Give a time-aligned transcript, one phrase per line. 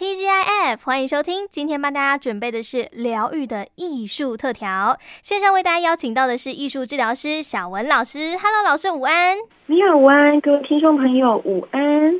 [0.00, 1.46] TGIF，欢迎收听。
[1.50, 4.96] 今天帮大家准备的是疗愈的艺术特调。
[5.20, 8.34] 线上为大家邀请到的是艺术治疗师小文老师。
[8.38, 9.36] Hello，老师午安。
[9.66, 12.18] 你好，午安，各位听众朋友午安。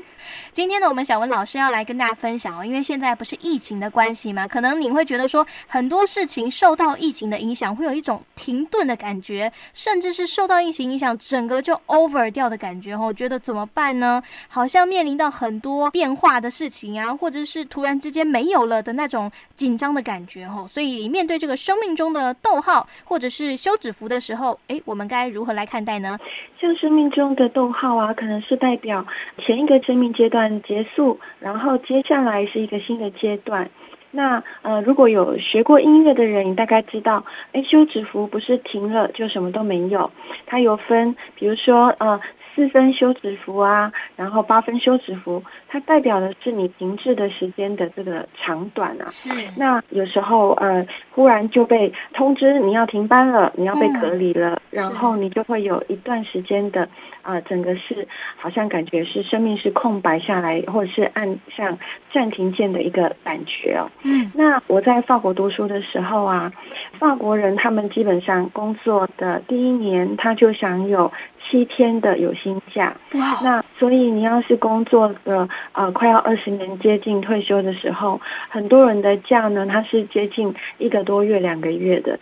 [0.52, 13.12] 今天呢，我们小文老师要来跟大家分享哦，因为现在不是疫情的关系嘛，可能你会觉得说很多事情受到疫情的影响，会有一种停顿的感觉，甚至是受到疫情影响，整个就 over 掉的感觉哦。
[13.12, 14.22] 觉得怎么办呢？
[14.48, 20.66] 好像面临到很多变化的事情啊，或者是突然之间没有了的那种紧张的感觉哦。
[20.68, 26.18] 所以面对这个生命中的逗号或者是休止符的时候，诶，我们该如何来看待呢？
[26.60, 29.04] 像生命中的逗号啊，可能是代表
[29.38, 30.62] 前一个生命阶段。
[30.62, 33.70] 结束，然后接下来是一个新的阶段。
[34.10, 40.10] 那呃，如果有学过音乐的人，你大概知道，哎，休止符不是停了就什么都没有，
[40.46, 42.20] 它有分，比如说呃。
[42.54, 49.06] 四分休止符啊，然后八分休止符，它代表的是你停滞的时间的这个长短啊。
[49.10, 49.30] 是。
[49.56, 56.82] 那有时候呃，忽然就被通知你要停班了，你要被隔离了，嗯、然后你就会有一段时间的
[57.22, 61.78] 啊、呃，整个是好像感觉是生命是空白下来，或者是按像
[62.12, 63.90] 暂停键的一个感觉哦。
[64.02, 64.30] 嗯。
[64.34, 66.52] 那我在法国读书的时候啊，
[66.98, 71.10] 法国人他们基本上工作的第一年他就享有。
[71.42, 72.96] 七天的有薪假.
[73.42, 82.18] 那所以你要是工作的呃快要二十年接近退休的时候，很多人的假呢，他是接近一个多月两个月的，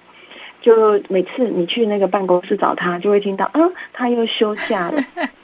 [0.60, 3.60] 就每次你去那个办公室找他，就会听到啊，
[3.92, 5.02] 他又休假了。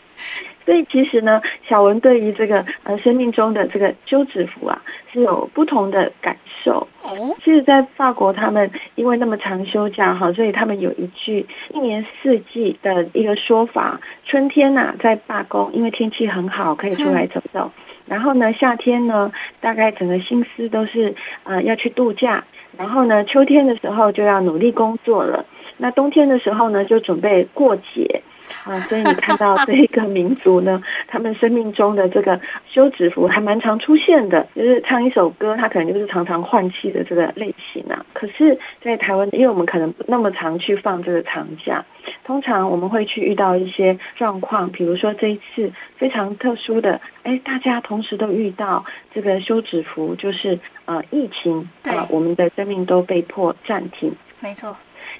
[0.64, 6.88] 所以其实呢，小文对于这个呃生命中的这个休止符啊，是有不同的感受。
[7.02, 17.70] 哦，其实，在法国，他们因为那么长休假哈，所以他们有一句一年四季的一个说法：春天呐、啊，在罢工，因为天气很好，可以出来走走；
[18.06, 22.42] 然后呢，夏天呢，大概整个心思都是呃要去度假；
[22.78, 25.44] 然后呢，秋天的时候就要努力工作了；
[25.76, 28.22] 那冬天的时候呢，就准备过节。
[28.64, 38.04] 啊，所以你看到这一个民族呢， 他们生命中的这个休止符还蛮常出现的，就是唱一首歌，他可能就是常常换气的这个类型啊。
[38.12, 41.84] 可是，在台湾，因为我们可能不那么常去放这个长假，
[42.24, 48.84] 通常我们会去遇到一些状况，比如说这一次非常特殊的，哎，大家同时都遇到
[49.14, 54.14] 这个休止符，就是呃疫情，啊，我们的生命都被迫暂停。
[54.40, 54.74] 没错。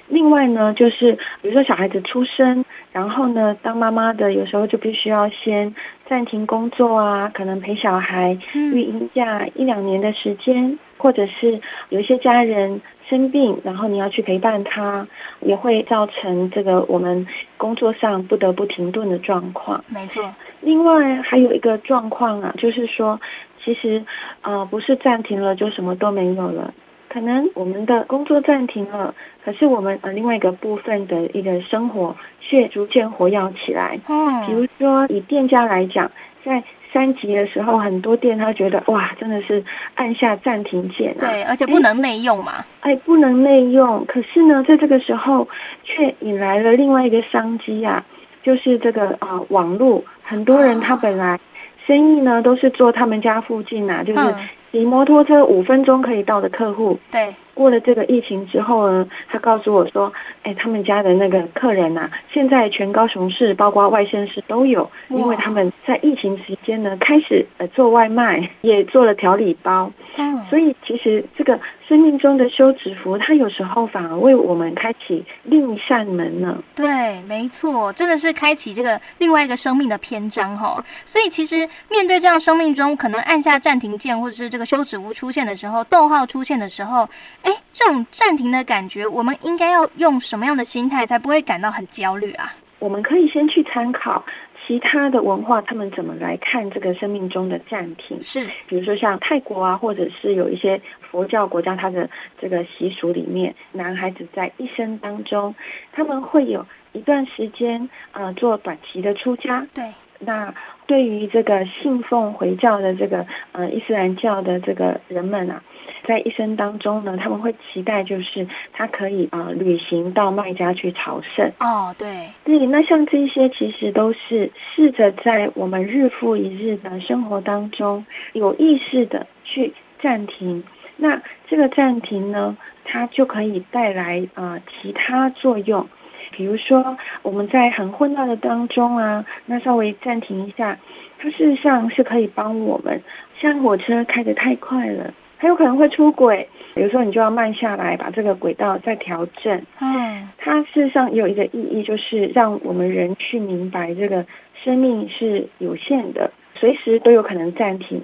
[0.07, 5.73] 另外呢，就是比如说小孩子出生，然后呢，当妈妈的有时候就必须要先
[6.07, 15.07] 暂停工作啊，可能陪小孩育婴假一两年的时间，或者是有一些家人生病，然后你要去陪伴他，
[15.41, 17.25] 也会造成这个我们
[17.57, 19.83] 工作上不得不停顿的状况。
[19.87, 20.33] 没错。
[20.61, 23.19] 另外还有一个状况啊，就是说，
[23.63, 24.03] 其实
[24.41, 26.73] 呃不是暂停了就什么都没有了。
[27.15, 29.15] 可能我们的工作暂停了，
[29.45, 33.97] 可是我们呃另外一个部分的一个生活却逐渐活跃起来。
[34.09, 36.11] 嗯，比如说以店家来讲，
[36.43, 36.61] 在
[36.91, 41.21] 三级的时候，很多店他觉得哇，真的是按下暂停键啊。
[41.21, 42.65] 对，而且不能内用嘛。
[42.81, 44.05] 哎，不能内用。
[44.05, 45.47] 可是呢，在这个时候
[45.85, 48.03] 却引来了另外一个商机啊，
[48.43, 51.39] 就是这个啊、呃、网络，很多人他本来
[51.87, 54.35] 生意呢都是做他们家附近啊，就是。
[54.75, 60.11] 骑摩托车五分钟可以到的客户，对，过了这个疫情之后呢，他告诉我说，
[60.43, 71.57] 哎，他们家的那个客人呐、啊，现在全高雄市，包括外县市都有，因为他们在疫情期间呢，开始呃做外卖， 也做了调理包，嗯，所以其实这个。
[71.87, 76.57] 生命中的休止符，它有时候反而为我们开启另一扇门呢。
[76.73, 80.83] 对，没错，真的是开启这个另外一个生命的篇章哈。
[81.05, 81.57] 所以其实
[81.87, 87.07] 面对这样生命中可能按下暂停键，或者是这个休止符出现的时候，逗号出现的时候，
[87.43, 92.51] 哎，这种暂停的感觉，我们应该要用什么样的心态才不会感到很焦虑啊？
[92.79, 94.25] 我们可以先去参考。
[94.67, 98.17] 其他的文化，他们怎么来看这个生命中的暂停？
[98.23, 100.81] 是，比如说像泰国啊，或者是有一些
[101.11, 102.09] 佛教国家，它的
[102.41, 105.53] 这个习俗里面，男孩子在一生当中，
[105.91, 109.63] 他们会有一段时间，呃，做短期的出家。
[109.71, 109.85] 对，
[110.19, 110.53] 那
[110.85, 115.61] 对于这个信奉回教的这个呃伊斯兰教的这个人们啊。
[116.07, 121.51] 在一生当中呢，他们会期待就是他可以啊、呃、旅行到麦加去朝圣。
[121.59, 130.63] 哦，对，对，那像这些其实都是试着在我们日复一日的生活当中有意识的去暂停。
[130.95, 135.87] 那这个暂停呢，它就可以带来啊、呃、其他作用。
[136.31, 140.77] 比如说我们在很混乱的当中啊，那稍微暂停一下，
[141.17, 143.01] 它事实上是可以帮我们。
[143.39, 149.61] 像火车开得太快了，它有可能会出轨，有时候你就要慢下来，把这个轨道再调整。
[149.81, 154.25] 嗯，它事实上有一个意义，就是让我们人去明白这个
[154.63, 158.01] 生命是有限的，随时都有可能暂停，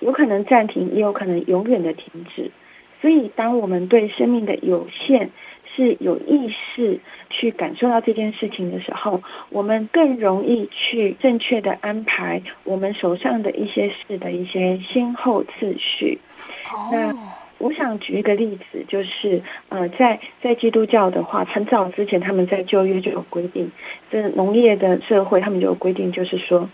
[0.00, 2.50] 有可能暂停，也有可能永远的停止。
[3.00, 5.30] 所以，当我们对生命的有限
[5.74, 6.98] 是有意识
[7.30, 16.18] 去感受到这件事情的时候，我们更容易去正确的安排我们手上的一些事的一些先后次序。
[16.72, 16.92] Oh.
[16.92, 17.16] 那
[17.58, 23.70] 我想举一个例子，就是呃，在在基督教的话，很早之前他们在旧约就有规定，
[24.10, 26.68] 这农业的社会他们就有规定，就是说。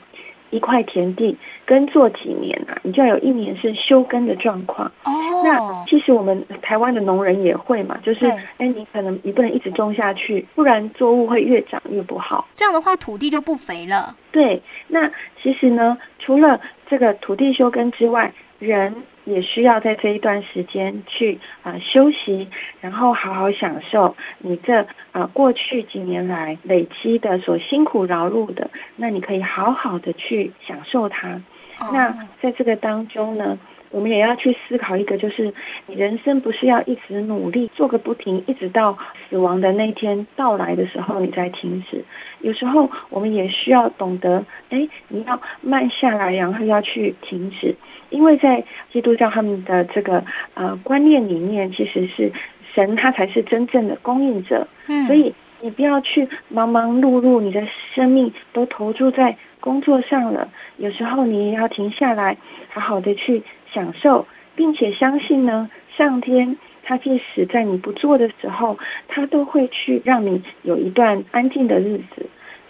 [0.53, 4.91] 一块田地耕作几年啊，你就要有一年是休耕的状况。
[5.05, 5.13] 哦，
[5.45, 8.27] 那其实我们台湾的农人也会嘛，就是
[8.59, 12.49] 哎，你可能你不能一直种下去，不然作物会越长越不好。
[12.55, 14.17] 这样的话，土地就不肥了。
[14.31, 15.11] 对，那
[15.43, 18.95] 其实呢，除了这个土地休耕之外，人。
[19.27, 22.49] 也需要在这一段时间去啊、呃、休息，
[22.81, 31.41] 然后好好享受你这啊、呃、过去几年来累积的所辛苦劳碌的，那你可以好好的去享受它。
[31.79, 31.93] Oh.
[31.93, 33.59] 那在这个当中呢，
[33.91, 35.53] 我们也要去思考一个，就是
[35.87, 38.97] 你人生不是要一直努力做个不停，一直到
[39.29, 42.05] 死亡的那一天到来的时候你再停止。
[42.41, 47.75] 有时候我们也需要懂得，哎，你要慢下来，然后要去停止。
[48.11, 52.33] 因为在基督教他们的这个呃观念里面，其实是
[52.75, 60.49] 神他才是真正的供应者，嗯，所以你不要去忙忙碌碌，你的生命都投注在工作上了。
[60.79, 62.37] 有时候你也要停下来，
[62.69, 63.43] 好好的去
[63.73, 68.79] 享受，并且相信呢，上天他即使在你不做的时候，
[69.09, 72.27] 他都会去让你有一段安静的日子。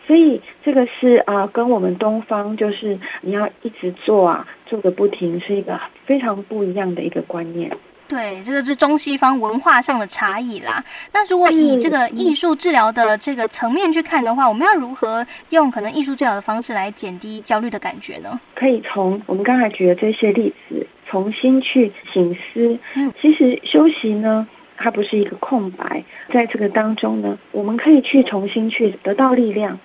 [0.06, 7.70] 所以这个是啊，跟我们东方就是你要一直做啊，做个不停，是一个非常不一样的一个观念。
[8.08, 10.85] 对，这个是中西方文化上的差异啦。
[11.12, 18.41] 那如果以这个艺术治疗的这个层面去看的话，我们要如何用可能艺术治疗的方式来减低焦虑的感觉呢？
[18.56, 22.79] 可以从我们刚才举的这些例子重新去醒思。
[22.95, 24.47] 嗯，其实休息呢，
[24.77, 29.79] 它不是一个空白，在这个当中呢，我们可以去重新去得到力量。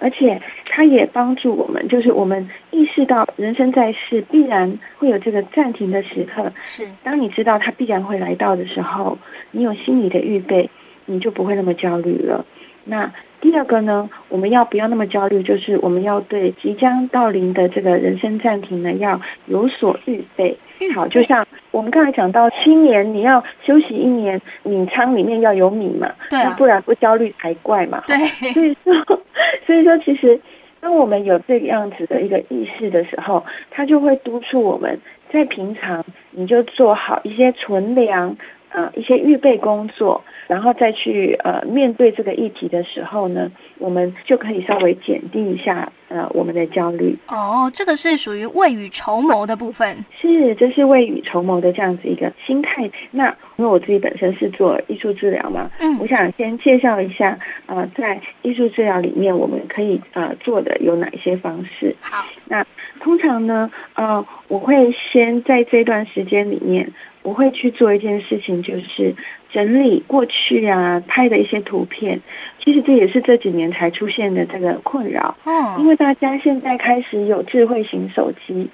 [0.00, 6.52] 而且，它也帮助我们，就是我们意识到人生在世必然会有这个暂停的时刻。
[6.62, 9.18] 是，当你知道它必然会来到的时候，
[9.50, 10.68] 你有心理的预备，
[11.06, 12.44] 你就不会那么焦虑了。
[12.84, 15.42] 那第二个呢，我们要不要那么焦虑？
[15.42, 20.58] 就是我们要对即将到临的这个人生暂停呢，要有所预备。
[20.94, 28.02] 好，就像我们刚才讲到，新年你要休息一年，米仓里面要有米嘛，对啊，不然不焦虑才怪嘛。
[28.06, 28.16] 对，
[28.52, 28.94] 所以说，
[29.66, 30.40] 所以说，其实
[30.80, 35.00] 当我们有这个样子的一个意识的时候，它就会督促我们
[35.32, 38.36] 在平常你就做好一些存粮。
[38.70, 47.16] 呃，一些预备工作，然后再去呃面对这个议题的时候呢，我们就可以稍微减低一下呃我们的焦虑。
[47.28, 49.96] 哦，这个是属于未雨绸缪的部分。
[50.20, 52.90] 是，这是未雨绸缪的这样子一个心态。
[53.10, 61.96] 那因为我自己本身是做艺术治疗嘛，嗯，我想先介绍一下呃，在艺术治疗里面我们可以呃做的有哪一些方式。
[62.00, 62.64] 好，那
[63.00, 66.92] 通常呢，呃，我会先在这段时间里面。
[67.22, 69.14] 我会去做一件事情，就是
[69.52, 72.20] 整理过去啊拍的一些图片。
[72.64, 75.36] 其实这也是这几年才出现的这个困扰。
[75.44, 78.70] 哦，因为大家现在开始有智慧型手机，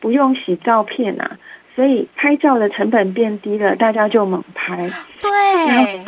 [0.00, 1.38] 不用洗照片啊，
[1.74, 4.90] 所以拍照的成本变低了，大家就猛拍。
[5.20, 6.00] 对。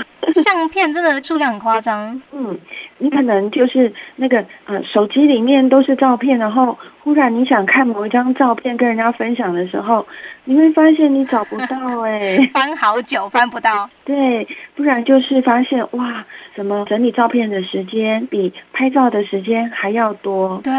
[0.42, 2.20] 相片真的数量很夸张。
[2.32, 2.58] 嗯，
[2.96, 10.06] 你可能就是那个呃，手机里面都是照片，然后忽然你想看某一张照片跟人家分享的时候，
[10.44, 13.88] 你会发现你找不到 哎、欸，翻好久翻不到。
[14.06, 16.24] 对，不然就是发现哇，
[16.56, 20.58] 怎么整理照片的时间比拍照的时间还要多？
[20.64, 20.72] 对。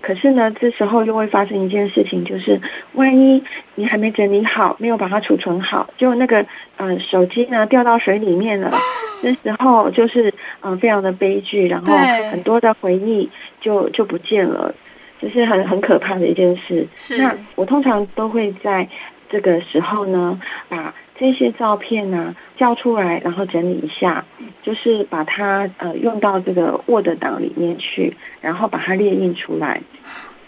[0.00, 2.58] 可是呢，这时候又会发生一件事情，就是
[2.94, 6.46] 万一你还没整理好，没有把它储存好，就那个
[6.78, 8.72] 呃手机呢掉到水里面了。
[9.22, 10.28] 那时候就是
[10.60, 11.94] 嗯、呃，非常的悲剧，然后
[12.30, 13.28] 很多的回忆
[13.60, 14.85] 就就不见了，这、
[15.20, 16.86] 就是很很可怕的一件事。
[16.94, 17.18] 是。
[17.18, 18.88] 那我通常都会在
[19.28, 24.24] 这个时候呢，把这些照片呢叫出来，然后整理一下，
[24.62, 29.80] 就是把它呃用到这个 Word 档里面去，然后把它列印出来。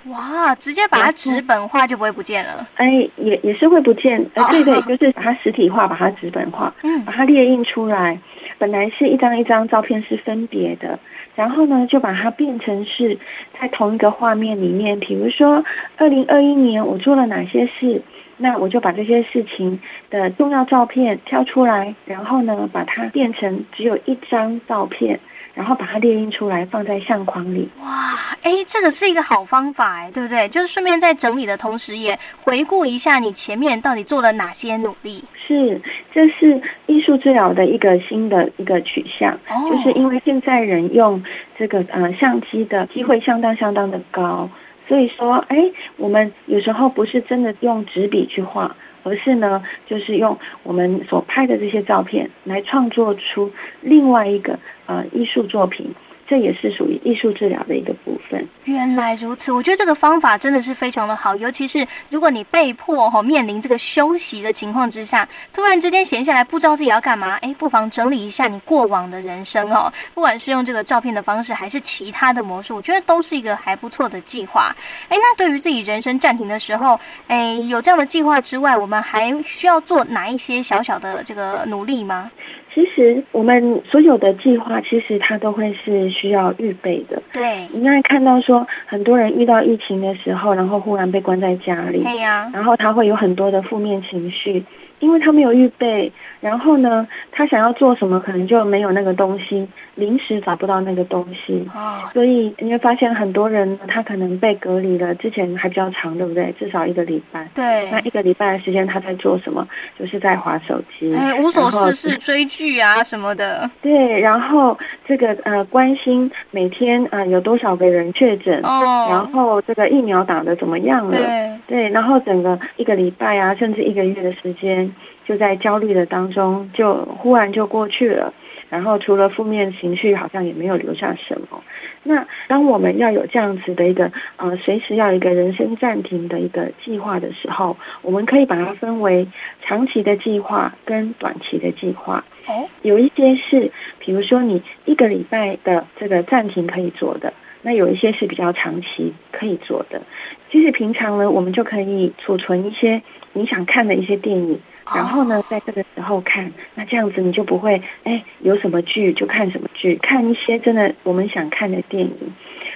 [0.04, 2.66] 哇，直接把它纸本化就不会不见了？
[2.76, 4.24] 哎，也也是会不见。
[4.34, 8.18] 呃，对对，就是把它实体化，把它纸本化，嗯，把它列印出来。
[8.58, 10.98] 本来是一张一张照片是分别的，
[11.38, 13.16] 然后呢，就把它变成是
[13.60, 14.98] 在同一个画面里面。
[14.98, 15.64] 比如说，
[15.96, 18.02] 二零二一年我做了哪些事，
[18.38, 19.78] 那我就把这些事情
[20.10, 25.20] 的重要照片挑出来，然后呢，把它变成只有一张照片。
[25.58, 27.68] 然后把它列印出来，放在相框里。
[27.82, 30.46] 哇，哎，这个是一个好方法，哎，对不对？
[30.46, 35.24] 就是顺便在整理的同时，也回顾一下你前面到底做了哪些努力。
[35.48, 35.82] 是，
[36.14, 41.20] 这是艺术治疗的一个新的一个取向，哦、就是因为现在人用
[41.58, 44.48] 这个呃相机的机会相当相当的高，
[44.86, 48.76] 所以说，哎，我们有时候不是真的用纸笔去画。
[49.08, 53.50] 而是呢，就是用我们所拍的这些照片来创作出
[53.80, 55.94] 另外一个呃艺术作品。
[56.28, 58.46] 这也是属于艺术治疗的一个部分。
[58.64, 74.74] 原来如此，我觉得这个方法真的是非常的好，尤其是如果你被迫哈面临这个休息的情况之下，突然之间闲下来不知道自己要干嘛，哎，不妨整理一下你过往的人生哦，不管是用这个照片的方式，还是其他的模式，我觉得都是一个还不错的计划。
[75.08, 82.30] 哎，那对于自己人生暂停的时候，哎，有这样的计划之外，我们还需要做哪一些小小的这个努力吗？
[82.78, 87.20] 其实我们所有的计划，其实它都会是需要预备的。
[87.32, 94.64] 对，你应该看到说，很多人遇到疫情的时候，然后忽然被关在家里，对呀，然后他会有很多的负面情绪。
[95.00, 106.54] 因为他没有预备，然后呢，他想要做什么，可能就没有那个东西，临时找不到那个东西，哦，所以你会发现很多人他可能被隔离了，之前还比较长，对不对？
[106.58, 107.48] 至少一个礼拜。
[107.54, 107.88] 对。
[107.90, 109.66] 那一个礼拜的时间他在做什么？
[109.98, 113.70] 就是在划手机，哎，无所事事，追剧啊什么的。
[113.82, 114.78] 对，然后
[115.08, 121.16] 这个呃，关心每天呃有多少个人确诊，哦，然后这个疫苗打的怎么样了？
[121.16, 121.48] 对。
[121.66, 124.92] 对，然后整个一个礼拜啊，甚至一个月的时间。
[125.26, 128.32] 就在焦虑的当中，就忽然就过去了。
[128.70, 131.62] 然后除了负面情绪，好像也没有留下什么。
[132.02, 139.26] 那当我们要有这样子的一个呃，随时要一个人生暂停的一个计划的时候，我们可以把它分为
[139.62, 142.24] 长期的计划跟短期的计划。
[142.46, 147.32] 哦，有一些是，比如说你一个礼拜的这个暂停可以做的，
[147.62, 150.02] 那有一些是比较长期可以做的。
[150.50, 153.02] 其实平常呢，我们就可以储存一些。
[153.34, 154.58] 你想看的一些电影，
[154.92, 162.16] 然后呢，在这个时候看，那这样子你就不会，哎，有什么剧就看什么剧，看一些真的我们想看的电影。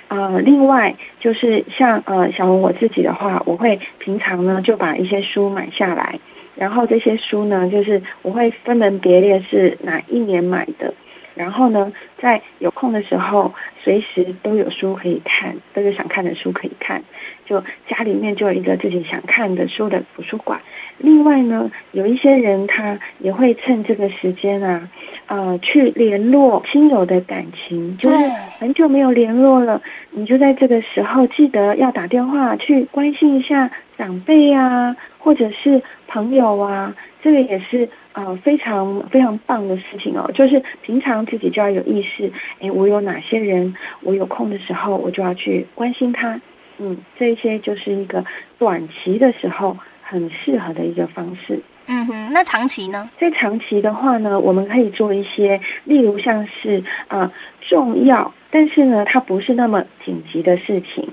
[0.08, 6.20] 呃，另外就是像呃小文我自己的话，我会平常呢就把一些书买下来，
[6.54, 10.94] 然后这些书呢，就是我会分门别列是哪一年买的。
[11.34, 17.02] 然后呢，在有空的时候，随时都有书可以看，都有想看的书可以看。
[17.44, 20.60] 就家里面就有一个自己想看的书的图书馆。
[20.98, 24.88] 另外呢，有一些人他也会趁这个时间啊，
[25.26, 28.16] 呃，去联络亲友的感情，就是
[28.58, 37.88] 很久没有联络了，你就在这个时候记得要打电话去关心一下长辈啊，或者是朋友啊，这个也是。
[38.12, 40.30] 啊、呃，非常非常棒的事情哦！
[40.32, 46.40] 就是平常自己就要有意识，哎，我有哪些人，我有空的时候，我就要去关心他。
[46.78, 48.24] 嗯，这些就是一个
[48.58, 51.60] 短期的时候很适合的一个方式。
[51.86, 53.10] 嗯哼，那长期呢？
[53.18, 61.08] 在长期的话呢，我们可以做一些，例如像是呃重要，但是呢，它不是那么紧急的事情。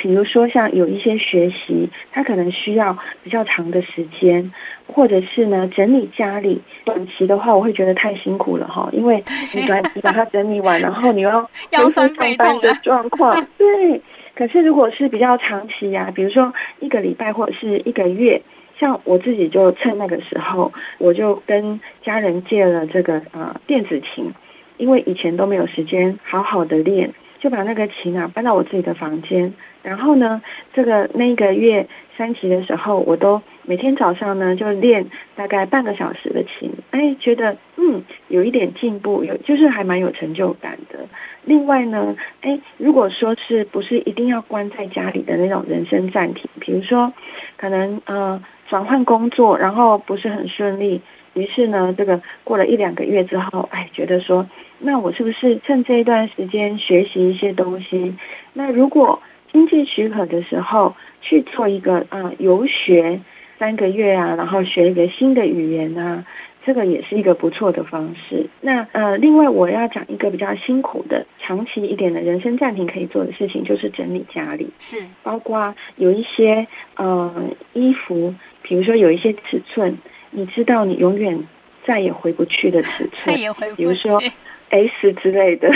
[0.00, 4.50] 比如说，像有一些学习，他可能需要比较长的时间，
[4.86, 6.62] 或者是呢整理家里。
[6.86, 13.46] 短期的话，我会觉得太辛苦了哈，因为你把你把它整理完，然后你要 腰酸背痛的状况。
[13.58, 14.00] 对，
[14.34, 18.40] 可是如果是比较长期呀、啊，比如说一个礼拜或者是一个月，
[18.78, 24.32] 像我自己就趁那个时候，我就跟家人借了这个呃电子琴，
[24.78, 27.12] 因为以前都没有时间好好的练。
[27.40, 30.40] 就把那个琴啊搬到我自己的房间，然后呢，
[30.72, 40.98] 这个那个月三级的时候，我都每天早上呢就练大概半个小时的琴，哎，觉得嗯有一点进步，有就是还蛮有成就感的。
[41.44, 47.12] 另外呢，哎，如果说是不是一定要关在家里的那种人生暂停，比如说
[47.56, 51.00] 可能呃转换工作，然后不是很顺利。
[51.32, 54.46] 于是呢，这个过了一两个月之后，哎，觉得说，
[54.80, 58.14] 那我是不是趁这一段时间学习一些东西？
[58.52, 59.22] 那如果
[59.52, 63.20] 经济许可的时候，去做一个啊游学
[63.58, 66.24] 三个月啊，然后学一个新的语言啊，
[66.64, 68.46] 这个也是一个不错的方式。
[68.60, 79.96] 那呃，另外我要讲一个比较辛苦的、长期一点的人生暂停可以做的事情，就是整理家里，是包括有一些呃衣服，比如说有一些尺寸。
[80.32, 81.36] 你知道你永远
[81.84, 84.22] 再也回不去的尺寸，再也回不去，比如说
[84.70, 85.70] S 之类的，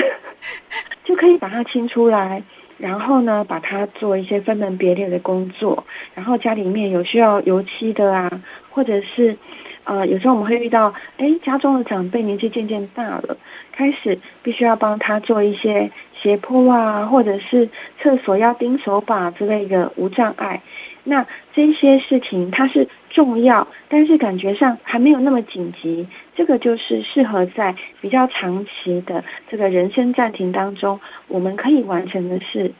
[1.04, 2.42] 就可以把它清出来，
[2.78, 5.84] 然后呢，把它做一些分门别类的工作。
[6.14, 9.36] 然后家里面有需要油漆的啊，或者是
[9.84, 13.36] 呃，有时候我们会遇到，哎，家中的长辈年纪渐渐大了，
[13.72, 15.90] 开始必须要帮他做一些
[16.22, 17.68] 斜坡啊，或者是
[18.00, 20.62] 厕所要钉手把之类的无障碍。
[21.02, 26.06] 那这些事情它是重要，但是感觉上还没有那么紧急。
[26.34, 32.72] 这个就是适合在比较长期的这个人生暂停当中，我们可以完成的事。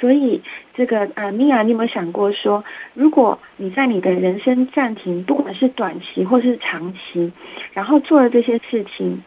[0.00, 0.42] 所以，
[0.74, 2.64] 这个呃，米娅，你有没有想过说，
[2.94, 7.32] 如果你在你的人生暂停，不管是短期或是长期，
[7.72, 9.22] 然后做了这些事情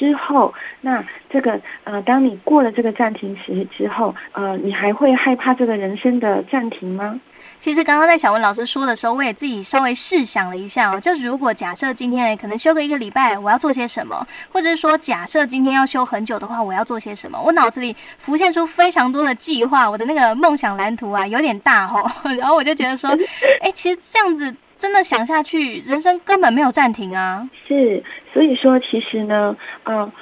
[0.00, 7.20] 之后，那这个呃，当你过了这个暂停期之后，呃，你还会害怕这个人生的暂停吗？
[7.58, 14.26] 其实刚刚在小文老师说的时候，我也自己稍微试想了一下哦，就是如果假设今天可能休个一个礼拜，我要做些什么？
[14.50, 17.38] 或者是说假设今天要休很久的话，我要做些什么？
[17.38, 22.10] 我脑子里浮现出非常多的计划，我的那个梦想蓝图啊有点大哦。
[22.38, 23.10] 然后我就觉得说，
[23.60, 27.48] 哎，其实这样子真的想下去，人生根本没有暂停啊。
[27.68, 30.12] 是，所以说其实呢，嗯、呃。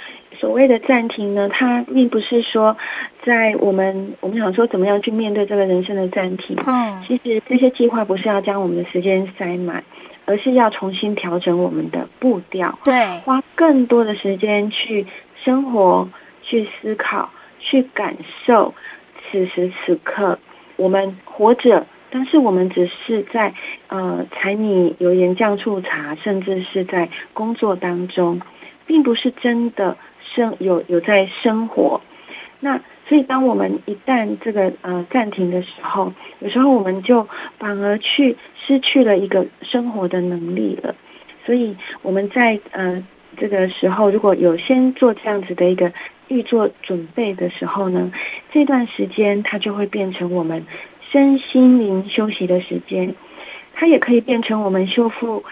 [0.40, 2.76] 所谓的暂停呢，它并不是说
[3.24, 6.56] 在我们我们想说怎么样去面对这个人生的暂停。
[6.64, 9.82] 嗯，其实这些计划不是要将我们的时间塞满，
[10.26, 12.78] 而是要重新调整我们的步调。
[12.84, 15.04] 对，花更多的时间去
[15.42, 16.08] 生活、
[16.42, 18.72] 去思考、去感受
[19.28, 20.38] 此时此刻
[20.76, 23.54] 我们活着，但是我们只是在
[23.88, 28.40] 呃柴米油盐酱醋茶，甚至是在工作当中，
[28.86, 29.96] 并不是真的。
[30.34, 32.02] 生有有在生活，
[32.60, 37.26] 那所以当我们一旦这个呃暂停的时候，有时候我们就
[37.58, 40.94] 反而去失去了一个生活的能力了。
[41.46, 43.02] 所以我们在呃
[43.38, 45.90] 这个时候，如果有先做这样子的一个
[46.28, 48.12] 预做准备的时候呢，
[48.52, 50.66] 这段时间它就会变成我们
[51.10, 53.14] 身心灵休息的时间，
[53.74, 55.44] 它也可以变成我们修复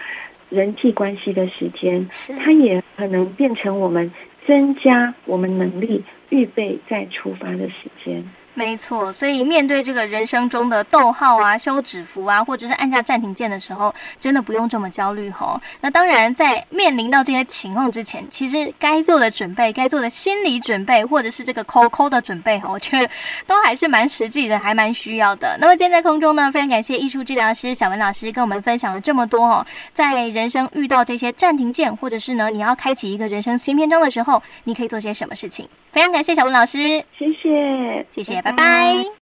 [0.49, 2.07] 人际关系的时间，
[2.43, 4.11] 它也可能变成我们。
[4.47, 8.23] 增加我们能力，预备再出发的时间。
[8.57, 15.61] 没错，所以面对这个人生中的逗号啊、休止符啊，或者是按下暂停键的时候，真的不用这么焦虑吼。
[15.79, 23.07] 那当然，在面临到这些情况之前，其实该做的准备、该做的心理准备，或者是这个扣扣的准备，我觉得
[23.45, 25.55] 都还是蛮实际的，还蛮需要的。
[25.61, 35.69] 那么今天在空中呢，非常感谢艺术治疗师小文老师跟我们分享了这么多哦，在人生遇到这些暂停键，或者是呢你要开启一个人生新篇章的时候，你可以做些什么事情？
[35.91, 36.77] 非常感谢小文老师，
[37.17, 38.41] 谢谢，谢谢。
[38.41, 39.16] 拜拜。